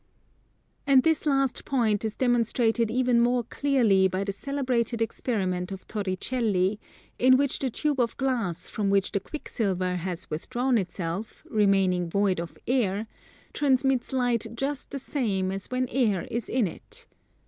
[0.87, 6.79] And this last point is demonstrated even more clearly by the celebrated experiment of Torricelli,
[7.19, 12.39] in which the tube of glass from which the quicksilver has withdrawn itself, remaining void
[12.39, 13.05] of air,
[13.53, 17.05] transmits Light just the same as when air is in it.